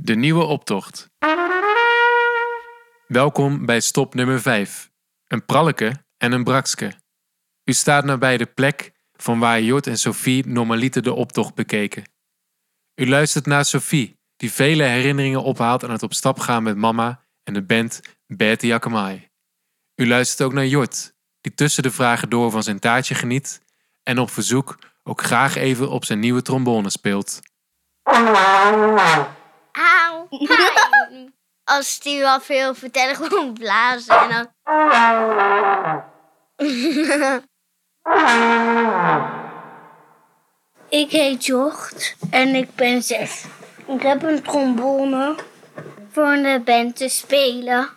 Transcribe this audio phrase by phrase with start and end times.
[0.00, 1.10] De nieuwe optocht.
[3.06, 4.90] Welkom bij stop nummer 5.
[5.26, 6.92] Een pralleke en een brakske.
[7.64, 12.04] U staat nabij de plek van waar Jort en Sophie normaliter de optocht bekeken.
[12.94, 17.24] U luistert naar Sophie, die vele herinneringen ophaalt aan het op stap gaan met mama
[17.44, 19.28] en de band Bertie Jakamai.
[19.94, 23.62] U luistert ook naar Jort, die tussen de vragen door van zijn taartje geniet
[24.02, 27.40] en op verzoek ook graag even op zijn nieuwe trombone speelt.
[31.64, 34.46] Als die wel veel vertellen, gewoon blazen en dan...
[40.88, 43.44] Ik heet Jocht en ik ben zes.
[43.86, 45.36] Ik heb een trombone
[46.10, 47.88] voor de band te spelen.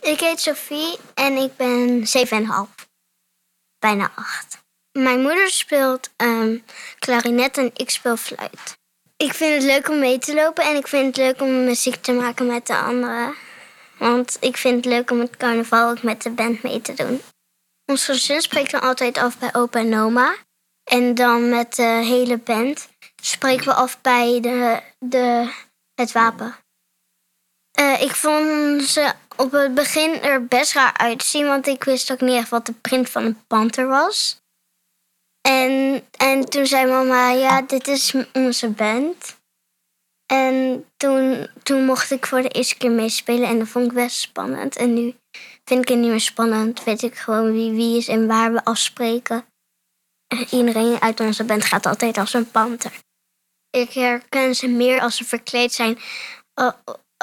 [0.00, 2.04] Ik heet Sophie en ik ben
[2.78, 2.86] 7,5.
[3.78, 4.62] Bijna 8.
[4.92, 6.58] Mijn moeder speelt ehm
[6.98, 8.78] klarinet en ik speel fluit.
[9.16, 12.02] Ik vind het leuk om mee te lopen en ik vind het leuk om muziek
[12.02, 13.34] te maken met de anderen.
[13.98, 17.22] Want ik vind het leuk om het carnaval ook met de band mee te doen.
[17.86, 20.36] Ons gezin spreekt dan altijd af bij opa en oma.
[20.84, 22.88] En dan met de hele band
[23.22, 25.52] spreken we af bij de, de,
[25.94, 26.56] het wapen.
[27.70, 32.20] Eh, ik vond ze op het begin er best raar uitzien, want ik wist ook
[32.20, 34.42] niet echt wat de print van een panter was.
[35.48, 39.36] En, en toen zei mama, ja, dit is onze band.
[40.26, 44.16] En toen, toen mocht ik voor de eerste keer meespelen en dat vond ik best
[44.16, 44.76] spannend.
[44.76, 45.14] En nu
[45.64, 48.64] vind ik het niet meer spannend, weet ik gewoon wie wie is en waar we
[48.64, 49.44] afspreken.
[50.26, 52.92] En Iedereen uit onze band gaat altijd als een panter.
[53.70, 55.98] Ik herken ze meer als ze verkleed zijn.
[56.60, 56.72] Uh,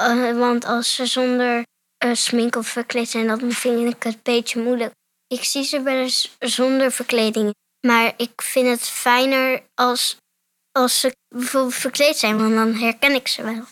[0.02, 1.64] uh, want als ze zonder
[2.12, 4.92] smink of verkleed zijn, dan vind ik het een beetje moeilijk.
[5.26, 7.54] Ik zie ze wel eens zonder verkleding.
[7.86, 10.16] Maar ik vind het fijner als,
[10.72, 13.64] als ze bijvoorbeeld verkleed zijn, want dan herken ik ze wel.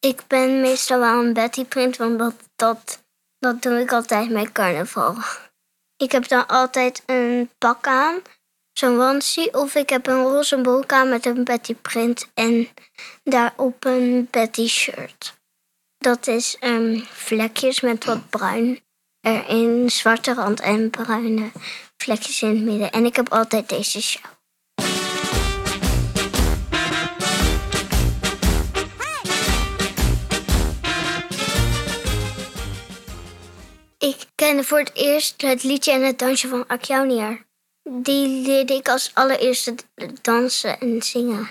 [0.00, 3.04] Ik ben meestal wel een Betty print, want dat, dat,
[3.38, 5.16] dat doe ik altijd met carnaval.
[5.96, 8.22] Ik heb dan altijd een pak aan,
[8.72, 12.68] zo'n onesie, of ik heb een roze broek aan met een Betty print en
[13.24, 15.36] daarop een Betty shirt.
[15.98, 18.80] Dat is um, vlekjes met wat bruin
[19.20, 21.50] erin, zwarte rand en bruine
[21.96, 22.90] vlekjes in het midden.
[22.90, 24.36] En ik heb altijd deze sjaal.
[33.98, 37.46] Ik kende voor het eerst het liedje en het dansje van Akjaunier.
[37.82, 39.74] Die leerde ik als allereerste
[40.22, 41.50] dansen en zingen.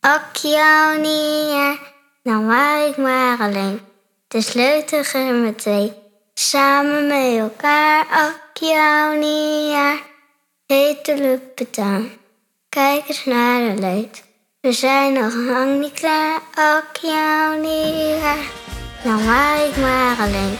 [0.00, 1.78] Akjaunier,
[2.22, 3.80] nou maar ik maar alleen.
[4.28, 5.92] De sleuteliger met twee.
[6.38, 9.98] Samen met elkaar, Akjaunia,
[10.66, 12.10] heet de luppetaan.
[12.68, 14.24] Kijk eens naar de leed.
[14.60, 18.34] We zijn nog lang niet klaar, Akjaunia.
[19.04, 20.58] Nou maar ik maar alleen.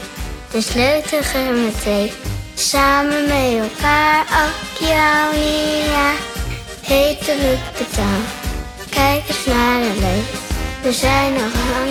[0.51, 2.11] De sleuteliger met twee.
[2.55, 6.11] Samen met elkaar, Akjaunia,
[6.81, 8.23] heet de luppetaan.
[8.89, 10.47] Kijk eens naar de leed.
[10.81, 11.86] We zijn nog lang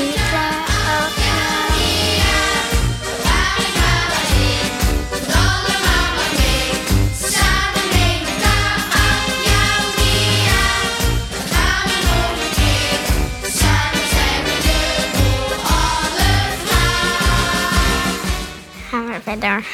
[19.40, 19.66] verder.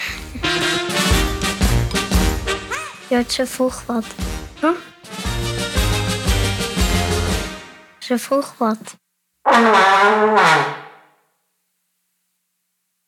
[3.09, 4.05] Jort, ze vroeg wat.
[4.61, 4.71] Huh?
[7.99, 8.97] Ze vroeg wat.